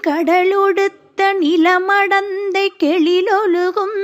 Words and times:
கடலொடுத்த 0.00 1.34
நிலமடந்தை 1.40 2.68
கெளிலொழுகும் 2.78 3.98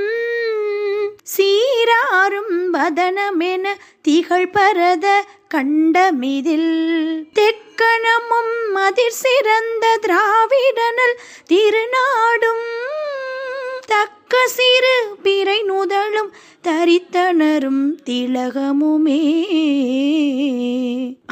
சீராரும் 1.37 2.55
வதனமென 2.73 3.67
திகழ் 4.03 4.51
பரத 4.51 5.25
கண்டமிதில். 5.55 6.73
தெக்கணமும் 7.35 8.55
அதிர் 8.75 9.19
சிறந்த 9.23 9.99
திராவிடனல் 10.01 11.17
திருநாடும் 11.49 12.67
கசிறு 14.37 14.47
சிறு 14.47 15.17
பிறை 15.23 15.63
நுதலும் 15.63 16.33
தரித்தனரும் 16.63 17.99
திலகமுமே. 18.05 19.47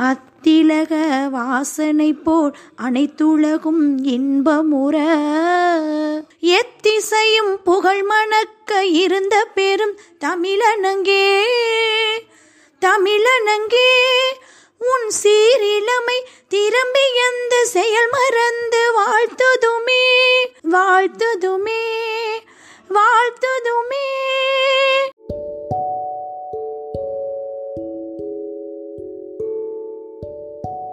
அத்திலக 0.01 1.25
வாசனை 1.31 2.13
போல் 2.13 2.57
அனைத்துலகும் 2.83 3.99
இன்பமுற. 4.03 4.97
எத்திசையும் 6.41 7.63
புகழ் 7.65 8.03
மணக்க 8.03 8.85
இருந்த 8.85 9.45
பெரும் 9.55 9.99
தமிழனங்கே. 10.21 11.43
தமிழனங்கே 12.81 13.93
உன் 14.79 15.11
சீரிழமை 15.23 16.25
திரும்பி 16.49 17.05
எந்த 17.31 17.65
செயல் 17.65 18.09
மறந்து 18.11 18.93
வாழ்த்துதுமே. 19.01 20.09
வாழ்த்துதுமே. 20.71 22.20
வாழ்த்துதுமே. 22.91 24.07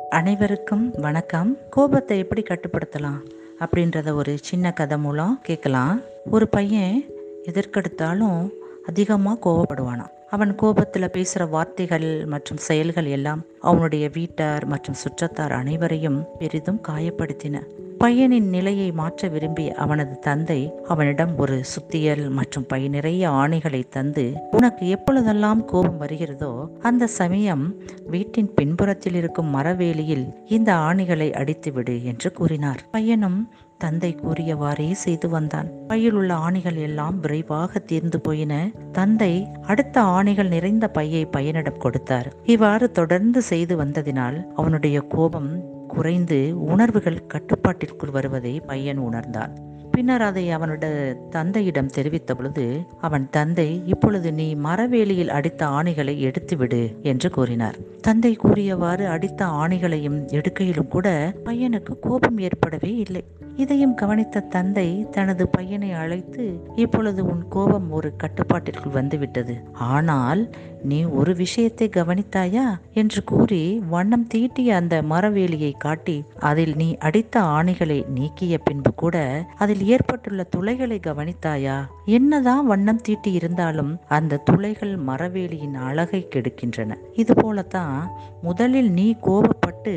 அனைவருக்கும் 0.10 0.94
வணக்கம். 0.98 1.58
கோபத்தை 1.70 2.18
எப்படி 2.18 2.42
கட்டுப்படுத்தலாம் 2.42 3.26
அப்படின்றத 3.60 4.14
ஒரு 4.14 4.38
சின்ன 4.38 4.72
கதை 4.72 4.98
மூலம் 4.98 5.40
கேட்கலாம். 5.42 6.02
ஒரு 6.32 6.48
பையன் 6.48 7.06
எதற்கெடுத்தாலும் 7.52 8.50
அதிகமாக 8.88 9.50
கோவப்படுவானாம் 9.50 10.12
அவன் 10.30 10.56
கோபத்தில் 10.56 11.12
பேசுகிற 11.12 11.46
வார்த்தைகள் 11.46 12.26
மற்றும் 12.26 12.58
செயல்கள் 12.58 13.06
எல்லாம் 13.06 13.44
அவனுடைய 13.60 14.10
வீட்டார் 14.14 14.66
மற்றும் 14.66 14.96
சுற்றத்தார் 14.96 15.52
அனைவரையும் 15.52 16.26
பெரிதும் 16.40 16.82
காயப்படுத்தின. 16.88 17.64
பையனின் 18.00 18.50
நிலையை 18.50 18.92
மாற்ற 18.92 19.28
விரும்பி 19.28 19.72
அவனது 19.72 20.20
தந்தை 20.20 20.74
அவனிடம் 20.88 21.38
ஒரு 21.38 21.62
சுத்தியல் 21.64 22.30
மற்றும் 22.30 22.66
பை 22.68 22.88
நிறைய 22.88 23.30
ஆணைகளை 23.30 23.84
தந்து 23.90 24.34
உனக்கு 24.52 24.90
எப்பொழுதெல்லாம் 24.90 25.66
கோபம் 25.66 25.98
வருகிறதோ 25.98 26.70
அந்த 26.82 27.08
சமயம் 27.08 27.76
வீட்டின் 28.08 28.54
பின்புறத்தில் 28.54 29.14
இருக்கும் 29.14 29.56
மரவேலியில் 29.56 30.28
இந்த 30.48 30.74
ஆணைகளை 30.74 31.30
அடித்துவிடு 31.32 32.04
என்று 32.04 32.32
கூறினார். 32.32 32.84
பையனும் 32.92 33.50
தந்தை 33.78 34.16
கூறியவாறே 34.16 34.92
செய்து 34.92 35.30
வந்தான். 35.30 35.72
பையில் 35.88 36.14
உள்ள 36.14 36.34
ஆணைகள் 36.36 36.80
எல்லாம் 36.82 37.20
விரைவாக 37.20 37.80
தீர்ந்து 37.80 38.22
போயின. 38.22 38.72
தந்தை 38.92 39.48
அடுத்த 39.62 40.02
ஆணைகள் 40.02 40.48
நிறைந்த 40.48 40.88
பையை 40.88 41.26
பையனிடம் 41.26 41.78
கொடுத்தார். 41.78 42.34
இவ்வாறு 42.44 42.92
தொடர்ந்து 42.92 43.42
செய்து 43.42 43.84
வந்ததினால் 43.84 44.54
அவனுடைய 44.56 45.00
கோபம் 45.02 45.76
குறைந்து 45.98 46.40
உணர்வுகள் 46.66 47.26
கட்டுப்பாட்டிற்குள் 47.28 48.12
வருவதை 48.12 48.54
பையன் 48.60 48.98
உணர்ந்தான். 48.98 49.54
பின்னர் 49.92 50.22
அதை 50.22 50.44
அவனோட 50.56 50.86
தந்தையிடம் 51.30 51.94
தெரிவித்த 51.98 52.36
பொழுது 52.36 52.66
அவன் 53.02 53.26
தந்தை 53.30 53.70
இப்பொழுது 53.86 54.30
நீ 54.34 54.48
மரவேலியில் 54.56 55.34
அடித்த 55.38 55.62
ஆணைகளை 55.68 56.16
எடுத்துவிடு 56.28 56.82
என்று 57.02 57.30
கூறினார். 57.30 57.78
தந்தை 58.02 58.34
கூறியவாறு 58.36 59.08
அடித்த 59.08 59.46
ஆணைகளையும் 59.46 60.20
எடுக்கையிலும் 60.32 60.88
கூட 60.88 61.08
பையனுக்கு 61.46 62.00
கோபம் 62.02 62.38
ஏற்படவே 62.38 62.92
இல்லை. 63.06 63.24
இதையும் 63.58 63.94
கவனித்த 63.94 64.40
தந்தை 64.40 65.08
தனது 65.12 65.48
பையனை 65.48 65.92
அழைத்து 65.92 66.44
இப்பொழுது 66.76 67.26
உன் 67.26 67.48
கோபம் 67.48 67.92
ஒரு 67.92 68.10
கட்டுப்பாட்டிற்குள் 68.16 68.92
வந்துவிட்டது. 68.92 69.56
ஆனால் 69.74 70.42
நீ 70.84 71.04
ஒரு 71.04 71.36
விஷயத்தை 71.36 71.90
கவனித்தாயா? 71.90 72.66
என்று 72.94 73.24
கூறி 73.24 73.82
வண்ணம் 73.90 74.28
தீட்டிய 74.28 74.76
அந்த 74.76 75.02
மரவேலியை 75.10 75.72
காட்டி 75.78 76.24
அதில் 76.40 76.76
நீ 76.76 76.98
அடித்த 76.98 77.42
ஆணைகளை 77.42 78.06
நீக்கிய 78.16 78.58
பின்பு 78.58 78.94
கூட 78.94 79.46
அதில் 79.58 79.84
ஏற்பட்டுள்ள 79.86 80.46
துளைகளை 80.56 81.00
கவனித்தாயா? 81.00 81.78
என்னதான் 82.06 82.66
வண்ணம் 82.66 83.02
தீட்டி 83.02 83.32
இருந்தாலும் 83.32 84.00
அந்த 84.08 84.38
துளைகள் 84.38 84.96
மரவேலியின் 84.98 85.74
அழகை 85.74 86.28
கெடுக்கின்றன. 86.30 86.94
இது 87.14 87.34
போலத்தான் 87.34 88.12
முதலில் 88.42 88.92
நீ 88.92 89.16
கோபப்பட்டு 89.24 89.96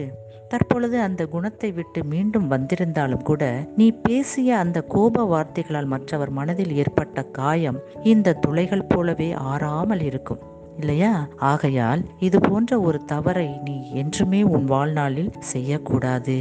தற்பொழுது 0.51 0.97
அந்த 1.01 1.23
குணத்தை 1.27 1.73
விட்டு 1.73 2.01
மீண்டும் 2.05 2.47
வந்திருந்தாலும் 2.47 3.23
கூட 3.23 3.43
நீ 3.77 3.87
பேசிய 4.03 4.59
அந்த 4.59 4.79
கோப 4.83 5.25
வார்த்தைகளால் 5.25 5.87
மற்றவர் 5.87 6.31
மனதில் 6.31 6.73
ஏற்பட்ட 6.75 7.23
காயம் 7.39 7.79
இந்த 8.03 8.33
துளைகள் 8.33 8.89
போலவே 8.89 9.33
ஆறாமல் 9.33 10.01
இருக்கும். 10.01 10.43
இல்லையா? 10.79 11.13
ஆகையால் 11.37 12.03
இது 12.19 12.39
போன்ற 12.41 12.81
ஒரு 12.81 12.99
தவறை 13.05 13.49
நீ 13.65 13.77
என்றுமே 13.93 14.43
உன் 14.43 14.65
வாழ்நாளில் 14.65 15.33
செய்யக்கூடாது 15.39 16.39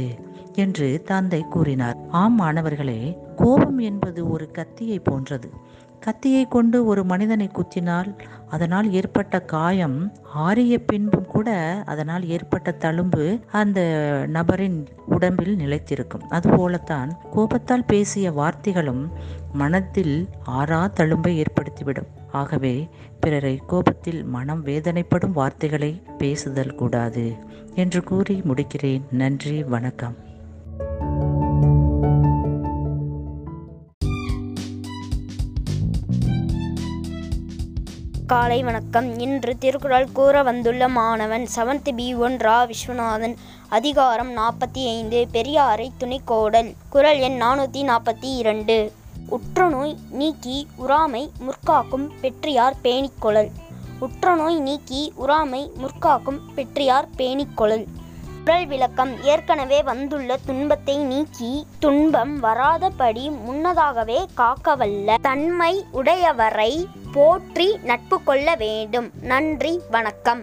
என்று 0.54 0.88
தந்தை 1.04 1.42
கூறினார். 1.50 1.98
ஆம் 2.10 2.34
மாணவர்களே 2.34 3.00
கோபம் 3.36 3.80
என்பது 3.90 4.20
ஒரு 4.30 4.50
கத்தியை 4.50 4.98
போன்றது. 4.98 5.50
கத்தியை 6.00 6.46
கொண்டு 6.48 6.84
ஒரு 6.84 7.04
மனிதனை 7.04 7.50
குத்தினால் 7.52 8.18
அதனால் 8.48 8.92
ஏற்பட்ட 8.92 9.40
காயம் 9.40 10.12
ஆறிய 10.38 10.82
பின்பும் 10.86 11.26
கூட 11.26 11.82
அதனால் 11.86 12.28
ஏற்பட்ட 12.28 12.74
தழும்பு 12.78 13.42
அந்த 13.50 13.80
நபரின் 14.28 14.88
உடம்பில் 15.06 15.56
நிலைத்திருக்கும். 15.56 16.22
அதுபோலத்தான் 16.28 17.16
கோபத்தால் 17.32 17.84
பேசிய 17.84 18.30
வார்த்தைகளும் 18.30 19.10
மனத்தில் 19.52 20.28
ஆறா 20.50 20.90
தழும்பை 20.92 21.42
ஏற்படுத்திவிடும். 21.42 22.08
ஆகவே 22.32 22.88
பிறரை 23.20 23.62
கோபத்தில் 23.66 24.24
மனம் 24.24 24.64
வேதனைப்படும் 24.64 25.32
வார்த்தைகளை 25.32 26.02
பேசுதல் 26.18 26.74
கூடாது 26.74 27.36
என்று 27.74 28.02
கூறி 28.02 28.40
முடிக்கிறேன். 28.40 29.02
நன்றி 29.10 29.64
வணக்கம். 29.64 30.28
காலை 38.30 38.62
வணக்கம். 38.62 39.18
இன்று 39.18 39.58
திருக்குறள் 39.58 40.12
கூற 40.12 40.42
வந்துள்ள 40.42 40.88
மாணவன் 40.88 41.48
seventh 41.56 41.92
B 41.96 42.14
one 42.14 42.36
Ra 42.36 42.70
Viswanathan 42.70 43.36
அதிகாரம் 43.68 44.36
நாற்பத்தி 44.36 44.86
ஐந்து 44.86 45.28
பெரியாரை 45.32 45.90
துணைக்கோடல் 45.98 46.74
குரல் 46.88 47.18
எண் 47.18 47.42
நானூற்றி 47.42 47.82
நாற்பத்தி 47.82 48.36
இரண்டு. 48.36 48.92
உற்றநோய் 49.28 49.96
நீக்கி 50.10 50.68
உறாமை 50.76 51.30
முற்காக்கும் 51.38 52.10
பெற்றியார் 52.20 52.76
பேணிக்கொழல் 52.82 53.50
உற்றநோய் 54.00 54.58
நீக்கி 54.58 55.12
உறாமை 55.26 55.70
முற்காக்கும் 55.78 56.40
பெற்றியார் 56.54 57.08
பேணிக்கொழல் 57.16 57.86
குரல் 58.44 58.66
விளக்கம் 58.66 59.22
ஏற்கனவே 59.22 59.82
வந்துள்ள 59.82 60.36
துன்பத்தை 60.46 60.96
நீக்கி 60.96 61.66
துன்பம் 61.78 62.42
வராதபடி 62.42 63.42
முன்னதாகவே 63.44 64.26
காக்கவல்ல. 64.36 65.14
தன்மை 65.22 65.84
உடையவரை 65.92 66.86
போற்றி 67.12 67.78
நட்பு 67.82 68.22
கொள்ள 68.22 68.54
வேண்டும். 68.54 69.10
நன்றி 69.22 69.80
வணக்கம். 69.90 70.42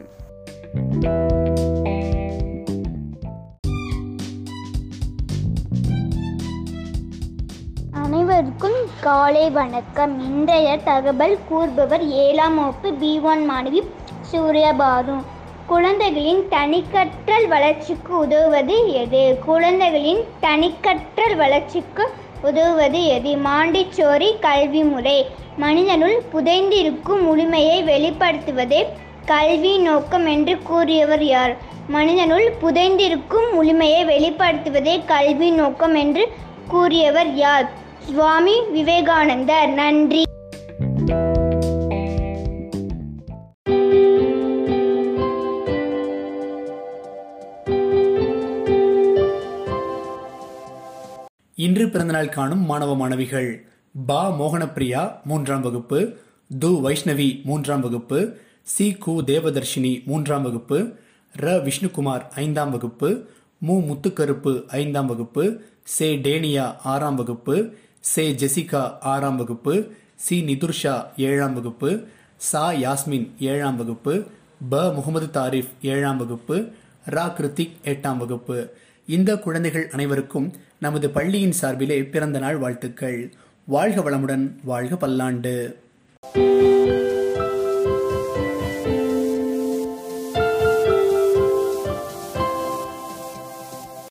அனைவருக்கும் 7.92 8.80
காலை 9.02 9.50
வணக்கம். 9.50 10.20
இன்றைய 10.20 10.78
தகவல் 10.78 11.38
கூறுபவர் 11.48 12.08
ஏழாம் 12.08 12.56
வகுப்பு 12.56 12.94
பி 12.94 13.20
ஒன் 13.20 13.52
மாணவி 13.52 13.82
சூர்யபானு. 14.32 15.24
குழந்தைகளின் 15.68 16.48
தனிக்கற்றல் 16.50 17.48
வளர்ச்சிக்கு 17.48 18.18
உதவுவது 18.18 18.92
எது? 18.94 19.40
குழந்தைகளின் 19.46 20.22
தனிக்கற்றல் 20.42 21.36
வளர்ச்சிக்கு 21.36 22.10
உதவுவது 22.42 23.06
எது? 23.06 23.32
மாண்டிச்சோரி 23.36 24.40
கல்வி 24.40 24.84
முறை. 24.84 25.26
மனிதனுள் 25.58 26.22
புதைந்திருக்கும் 26.34 27.22
முழுமையை 27.22 27.84
வெளிப்படுத்துவதே 27.84 28.86
கல்வி 29.26 29.78
நோக்கம் 29.78 30.26
என்று 30.26 30.58
கூறியவர் 30.64 31.24
யார்? 31.24 31.56
மனிதனுள் 31.88 32.54
புதைந்திருக்கும் 32.62 33.50
முழுமையை 33.52 34.06
வெளிப்படுத்துவதே 34.06 35.06
கல்வி 35.06 35.52
நோக்கம் 35.52 35.96
என்று 35.96 36.32
கூறியவர் 36.68 37.34
யார்? 37.34 37.70
சுவாமி 38.00 38.62
விவேகானந்தர். 38.72 39.68
நன்றி. 39.68 40.24
இன்று 51.68 51.90
பிறந்தநாள் 51.90 52.30
காணும் 52.30 52.66
மாணவ 52.66 52.96
மாணவிகள். 52.96 53.66
பா. 54.06 54.42
மோகனப்பிரியா 54.42 55.24
மூன்றாம் 55.24 55.62
வகுப்பு. 55.62 56.18
து. 56.60 56.68
வைஷ்ணவி 56.68 57.44
மூன்றாம் 57.44 57.80
வகுப்பு. 57.80 58.38
சி. 58.64 58.98
கு. 59.06 59.10
தேவதர்ஷினி 59.10 60.04
மூன்றாம் 60.04 60.42
வகுப்பு. 60.42 60.96
ர. 61.38 61.54
விஷ்ணுகுமார் 61.68 62.32
ஐந்தாம் 62.36 62.72
வகுப்பு. 62.72 63.26
மு. 63.60 63.74
முத்துக்கருப்பு 63.80 64.68
ஐந்தாம் 64.68 65.06
வகுப்பு. 65.06 65.62
சே. 65.84 66.16
டேனியா 66.18 66.76
ஆறாம் 66.84 67.16
வகுப்பு. 67.16 67.76
சே. 68.00 68.32
ஜெசிகா 68.34 69.00
ஆறாம் 69.00 69.38
வகுப்பு. 69.38 69.92
சி. 70.16 70.42
நிதுர்ஷா 70.42 71.04
ஏழாம் 71.18 71.54
வகுப்பு. 71.54 72.08
சா. 72.38 72.72
யாஸ்மின் 72.72 73.32
ஏழாம் 73.40 73.78
வகுப்பு. 73.78 74.24
ப. 74.70 74.94
முகமது 74.94 75.30
தாரிஃப் 75.34 75.70
ஏழாம் 75.82 76.18
வகுப்பு. 76.18 76.58
ரா. 77.10 77.34
கிருத்திக் 77.34 77.76
எட்டாம் 77.84 78.18
வகுப்பு. 78.18 78.78
இந்த 79.08 79.38
குழந்தைகள் 79.38 79.90
அனைவருக்கும் 79.90 80.54
நமது 80.80 81.10
பள்ளியின் 81.10 81.52
சார்பிலே 81.52 82.04
பிறந்த 82.04 82.40
நாள் 82.40 82.58
வாழ்த்துக்கள். 82.58 83.32
வாழ்க 83.66 84.02
வளமுடன் 84.02 84.50
வாழ்க 84.64 84.96
பல்லாண்டு. 84.96 85.78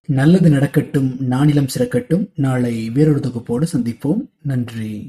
நல்லது 0.06 0.50
நடக்கட்டும் 0.50 1.16
நானிலம் 1.30 1.68
சிறக்கட்டும். 1.78 2.30
நாளை 2.34 2.90
வேறொரு 2.90 3.20
தொகுப்போடு 3.20 3.66
சந்திப்போம். 3.76 4.20
நன்றி. 4.42 5.04